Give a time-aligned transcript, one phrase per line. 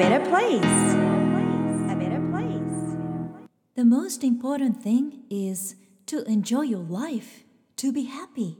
[0.00, 0.78] better place.
[1.92, 2.96] A better place.
[3.76, 5.76] The most important thing is
[6.06, 7.44] to enjoy your life,
[7.76, 8.56] to be happy.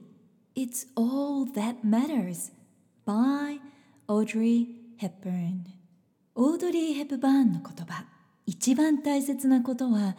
[0.55, 2.51] It's all that matters.
[3.07, 3.59] By
[4.07, 5.65] Audrey Hepburn
[6.35, 8.05] オードリー・ヘプバーンの言葉
[8.47, 10.17] 一番大切なことは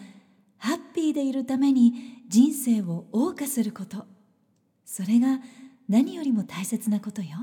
[0.58, 4.06] ハッピーでいるために人生を謳歌すること
[4.84, 5.40] それが
[5.88, 7.38] 何よりも大切なことよ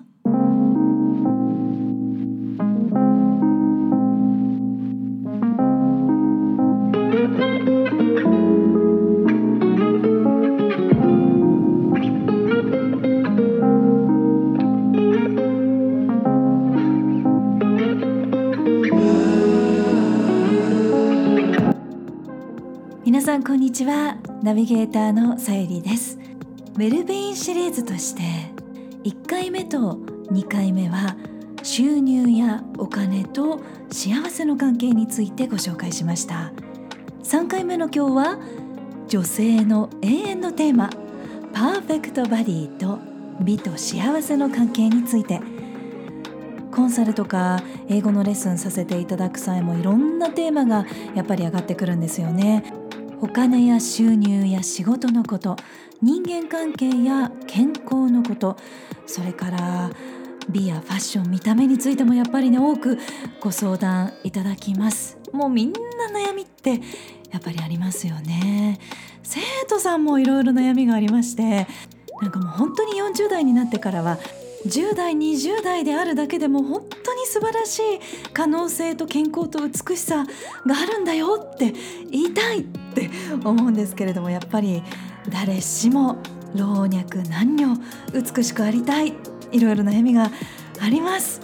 [23.09, 24.19] 皆さんこんにちは。
[24.43, 26.19] ナビゲーターのさゆりです。
[26.75, 28.21] ウェルビーンシリーズとして
[29.03, 29.95] 1回目と
[30.31, 31.17] 2回目は
[31.63, 36.53] 収入やお金と幸せの関係についてご紹介しました。
[37.23, 38.39] 3回目の今日は
[39.07, 40.91] 女性の永遠のテーマ
[41.55, 42.99] パーフェクトバディと
[43.41, 45.41] 美と幸せの関係について。
[46.71, 52.63] コンサルとか英語のレッスンさせていただく際もいろんなテーマがやっぱり上がってくるんですよね。
[53.21, 55.57] お金や収入や仕事のこと
[56.01, 58.57] 人間関係や健康のこと
[59.07, 59.91] それから
[60.49, 62.99] 美やファッション見た目についてもやっぱりね多く
[63.41, 65.19] ご相談いただきます。
[65.33, 65.79] もうみんな
[66.15, 66.81] 悩みって
[67.31, 68.79] やっぱりありますよね。
[69.23, 71.67] 生徒さんもいろいろ悩みがありまして
[72.23, 74.19] なんかもう本当に40代になってからは
[74.69, 77.83] 10代20代であるだけでも本当に素晴らしい
[78.33, 80.25] 可能性と健康と美しさ
[80.67, 81.73] があるんだよって
[82.11, 82.63] 言いたいっ
[82.95, 83.11] て
[83.45, 84.83] 思うんですけれどもやっぱり
[85.31, 86.19] 誰しも
[86.55, 87.77] 老若男女
[88.13, 89.15] 美しくありたい。
[89.51, 90.31] いろいろ悩みが
[90.81, 91.41] あります。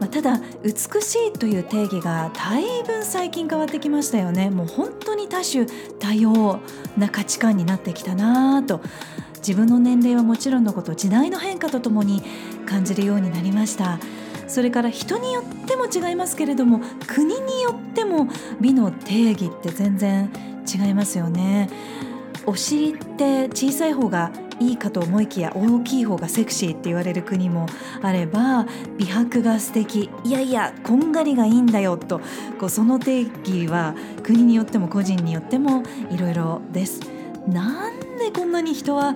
[0.00, 4.48] まあ、ただ美しいという定義がだいぶ最近変わってきましたよね。
[4.48, 5.66] もう本当に多種
[5.98, 6.60] 多様
[6.96, 8.80] な価値観になってきたなぁと。
[9.38, 12.22] 自分の年齢はもちろんのこと時代の変化とともに
[12.68, 13.98] 感じるようになりました。
[14.46, 18.28] それから人によっても違いますけれども国によっても
[18.60, 20.30] 美の定義って全然
[20.66, 21.68] 違いますよね。
[22.46, 27.66] お尻って小さい方がいいかと思いきや大きい方がセクシーって言われる国も
[28.00, 32.20] あれば美白が素敵いやいやこんがりがいいんだよと
[32.58, 37.00] こうその定義は国によっても個人によってもいろいろです。
[37.46, 39.14] なんでこんなに人は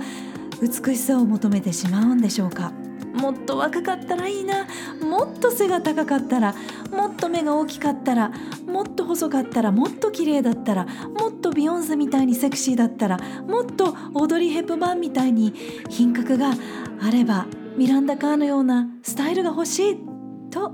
[0.61, 2.73] 美しさを求めてしまうんでしょうか？
[3.15, 4.67] もっと若かったらいいな
[5.01, 6.55] もっと背が高かったら
[6.91, 8.33] もっと目が大きかったら
[8.67, 15.53] もっと細かったらもっと綺麗だったらもっとビヨンセみたいにセクシーだったらもっとオードリー・ヘプバーンみたいに
[15.89, 16.53] 品格が
[17.01, 17.47] あれば
[17.77, 19.97] ミランダ・カーのようなスタイルが欲しい
[20.51, 20.73] と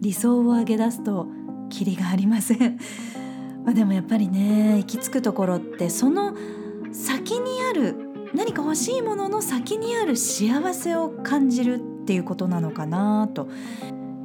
[0.00, 1.28] 理想を挙げ出すと
[1.70, 2.78] キリがありません。
[3.64, 6.34] ま、でもやっぱりね行き着くところってその
[6.92, 8.05] 先にある
[8.36, 13.48] 何か欲しいものの先にある幸せを感じるっていうことなのかなと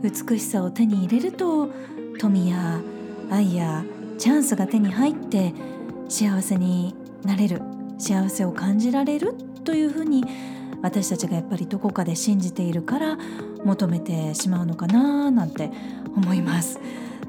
[0.04, 1.70] 美しさを手に入れると
[2.20, 2.82] 富や
[3.30, 3.86] 愛や
[4.18, 5.54] チャンスが手に入って
[6.10, 7.62] 幸せになれる
[7.98, 9.34] 幸せを感じられる
[9.64, 10.26] というふうに
[10.82, 13.18] 私たちがやっぱりどこかで信じているから
[13.64, 15.72] 求めてしまうのかななんて
[16.18, 16.80] 思います。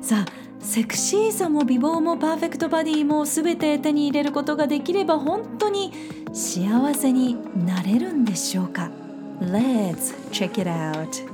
[0.00, 5.92] さあセクシーさも美貌もパーフェクトバディも全て手に入れることができれば本当に
[6.32, 8.90] 幸せになれるんでしょうか
[9.40, 11.30] ？Let's check it out.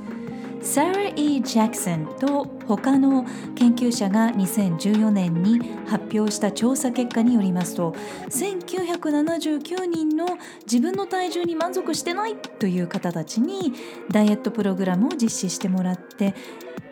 [0.61, 7.93] サラ・イー・ジャクソンと他の研究者が2014年に発表した調査結果によりますと
[8.29, 10.27] 1979人の
[10.63, 13.73] 自分の体重に満足してないという方たちに
[14.11, 16.35] ダイエットプログラムを実施してもらって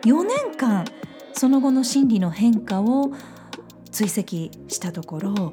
[0.04, 0.86] 4年間
[1.34, 3.12] その後の心理の変化を
[3.90, 5.52] 追跡したところ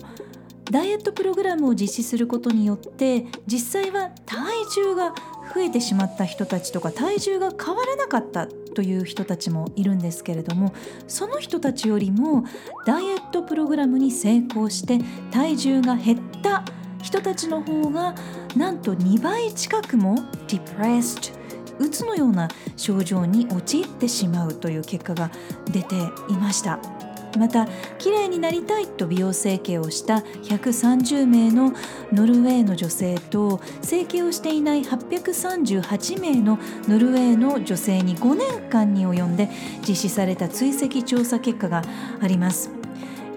[0.72, 5.14] ダイエットプログラムを実施することによって実際は体重が
[5.54, 10.74] 増えてしまった人たちとか体重が変わらなかったという人たちもいるんですけれども
[11.08, 12.46] その人たちよりも
[12.86, 15.00] ダイエットプログラムに成功して
[15.32, 16.64] 体重が減った
[17.02, 18.16] 人たちの方が
[18.56, 20.16] なんと2倍近くも
[20.48, 21.34] depressed
[21.78, 22.48] うつのような
[22.78, 25.30] 症状に陥ってしまうという結果が
[25.72, 25.96] 出て
[26.30, 26.95] いました。
[27.38, 27.68] また
[27.98, 31.74] 綺麗になりたいと美容整形をした130名の
[32.12, 39.50] ノルウェーの女性と整形をしていない838名のノルウェーの女性に5年間に及んで
[39.88, 41.84] 実施された追跡調査結果が
[42.22, 42.72] あります。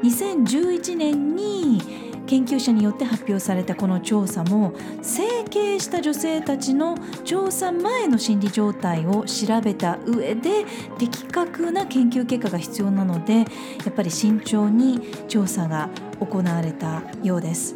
[0.02, 10.66] 2011年に研究者によって発表されたこの調査も整形した女性たちの調査前の心理状態を調べた上で
[10.98, 13.44] 的確な研究結果が必要なのでや
[13.88, 15.88] っぱり慎重に調査が
[16.20, 17.74] 行われたようです。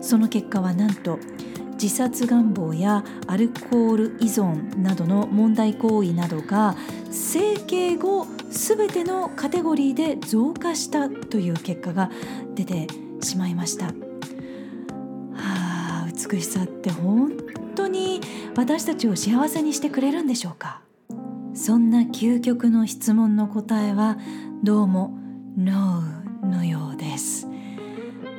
[0.00, 1.18] その結果はなんと
[1.74, 6.76] 自殺願望やアルコール依存などの問題行為などが
[7.10, 12.10] 整形後すべてのカテゴリーで増加したという結果が
[12.54, 12.86] 出て
[13.24, 13.86] しまいました。
[13.86, 13.92] は
[15.34, 17.32] あ、美しさって本
[17.74, 18.20] 当に
[18.56, 20.82] 私たちを幸せにしてくれるんでしょうか？
[21.54, 24.18] そんな究極の質問の答えは
[24.62, 25.16] どうも
[25.56, 26.02] NO
[26.42, 27.46] のようです。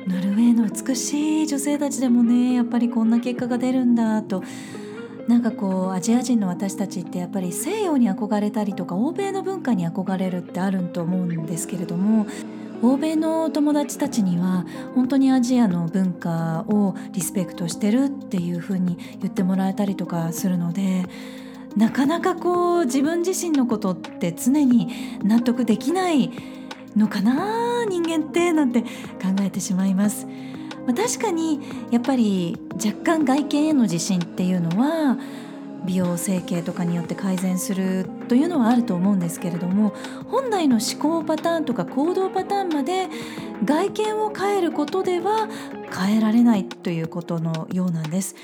[0.06, 4.44] ノルウェーの美しい女性たちでもねやっぱりこんな結果が出るんだと
[5.26, 12.26] なんかこうアジア人の私たちってやっぱり西洋に憧れたりとか欧米の文化に憧れるってあると思うんですけれども
[12.82, 14.64] 欧米の友達たちには
[14.94, 21.04] 本当にアジアの文化をリスペクトしてるっていう風に言ってもらえたりとかするので
[21.76, 24.88] なかなかこう自分自身のことって常に
[25.22, 26.30] 納得できない
[26.96, 28.88] のかな人間ってなんて考
[29.40, 30.26] えてしまいます。
[30.86, 35.18] 確かにやっぱり若干外見への自信っていうのは
[35.84, 39.94] 美容整形とかによって改善するというのはあると思うんですけれども
[40.28, 43.08] 本来の思考パターンとか行動パターンまで
[43.64, 45.48] 外見を変えることでは
[45.94, 48.34] 変えられないということのようなんです。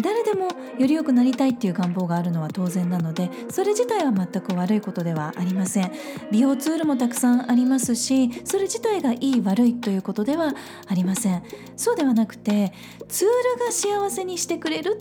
[0.00, 0.48] 誰でも
[0.78, 5.92] より良くなりたいっていう願望があるのは当然なのでそれ自体は全く悪いことではありません。
[6.30, 10.54] 美容ツールもたくさんありますしそれ自体がいい悪いということでは
[10.86, 11.42] ありません。
[11.76, 12.72] そうではなくて
[13.08, 14.98] ツールが幸せにしてくれる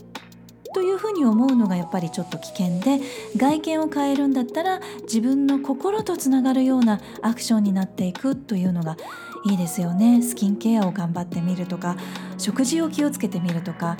[0.73, 2.99] というふうに思うのがやっぱりちょっと危険で
[3.35, 8.97] 外見を変えるんだったら自分の心とつながるようなアクションになっていくというのが
[9.45, 10.21] いいですよね。
[10.21, 11.95] スキンケアを頑張ってみるとか
[12.37, 13.97] 食事を気をつけてみるとか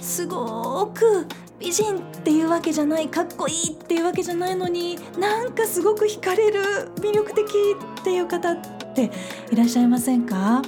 [0.00, 1.26] すごく
[1.58, 7.44] 美人っていうわけじゃないかっこいいっていうわけじゃないのになんかすごく惹かれる魅力的
[8.00, 8.60] っていう方っ
[8.94, 9.10] て
[9.50, 10.62] いらっしゃいませんか？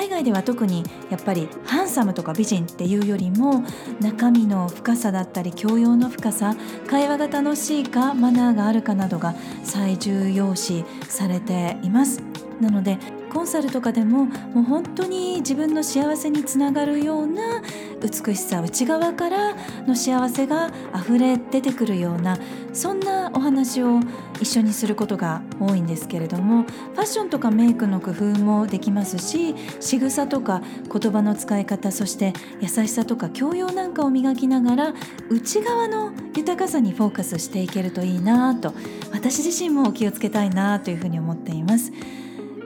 [0.00, 3.62] 海外では特にやっぱりハンサムとか美人っていうよりも
[4.00, 6.56] 中身の深さだったり教養の深さ
[6.86, 12.22] 会話が楽しいかマナーがあるかなどが最重要視されています。
[12.62, 12.98] なので
[13.30, 17.62] コンサルとかでももう本当に自分の幸せにつながるような
[18.02, 19.54] 美しさ内側から
[19.86, 22.38] の幸せが溢れ出てくるような
[22.72, 24.00] そんなお話を
[24.40, 30.62] 一緒にすることが多いんですけれどもファッションとかメイクの工夫もできますし仕草とか
[30.92, 34.94] 言葉の使い方そして優しさとか教養なんかを磨きながら
[35.28, 38.74] 内側の豊かさにフォーカスしていけるといいなと
[39.12, 41.92] 私自身も気をつけたいなというふうに思っています。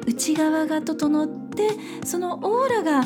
[0.07, 1.69] 内側が整って
[2.05, 3.05] そのオーラが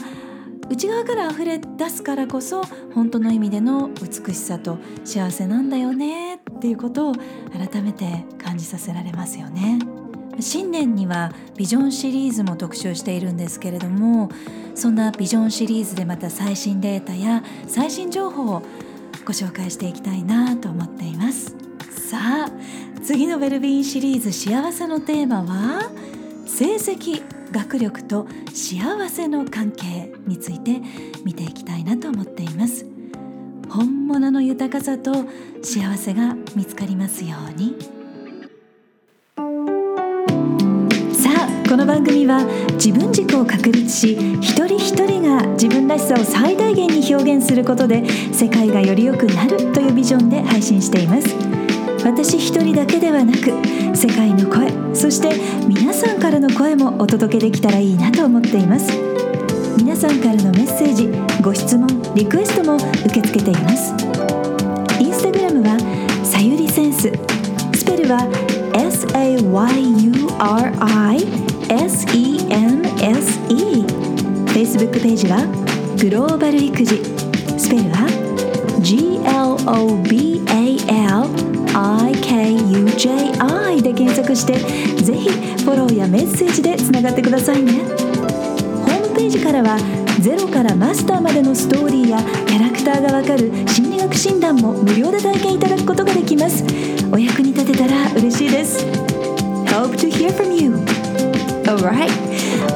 [0.70, 2.62] 内側から溢れ出すからこそ
[2.94, 7.14] 本当の意味での美しさと幸せなんだよねっていうことを
[7.52, 9.78] 改めて感じさせられますよね。
[10.40, 14.30] 新年にはビジョンシリーズも特集しているんですけれども
[14.76, 18.62] そんなビジョンシリーズでまた最新データや最新情報を
[19.24, 21.56] ご紹介していきたいなと思っています
[21.90, 22.52] さあ
[23.02, 25.90] 次のウェルビーンシリーズ幸せのテーマは？
[26.58, 27.22] 成績
[27.52, 30.80] 学力と幸せの関係について
[31.24, 32.84] 見ていきたいなと思っています。
[33.68, 35.12] 本物の豊かさと
[35.62, 37.76] 幸せが見つかりますように。
[41.14, 51.57] さあこの番組は自分軸を確立し一人一人が自分らしさを最大限に表現することで世界がより良くなるというビジョンで配信しています。
[52.04, 53.52] 私一人だけではなく
[53.96, 55.30] 世界の声そして
[55.66, 58.90] 皆さんからの声もお届けできたらいいなと思っています。
[59.76, 61.08] 皆さんからのメッセージ
[61.42, 63.92] ご質問リクエストも受け付けています。
[65.00, 65.78] インスタグラムは
[66.24, 67.12] さゆりセンス。
[67.74, 68.28] スペルは
[68.74, 69.48] SAYURISENSE
[74.46, 75.46] Facebook ページは
[76.00, 77.02] グローバル育児。
[77.56, 78.08] スペルは
[78.80, 80.18] GLOBAL
[81.78, 84.54] IKUJI で検索して
[85.02, 87.72] ぜひフォローやメッセージでつながってくださいね。
[87.72, 89.78] ホームページからは
[90.20, 96.64] ゼロからマスターまでのストーリーやキャラクターがわかる心理学診断も無料で体験いただくことができます。
[97.12, 98.84] お役に立てたら嬉しいです。
[99.66, 100.74] Hope to hear from you.
[101.64, 102.10] Alright.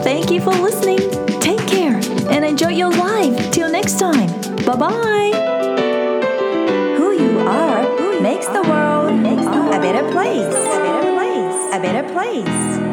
[0.04, 1.00] Thank you for listening.
[1.40, 1.96] Take care
[2.30, 3.50] and enjoy your life.
[3.50, 4.28] Till next time.
[4.64, 5.61] Bye bye
[9.82, 10.46] better place.
[10.46, 11.74] A better place.
[11.74, 12.91] A better place.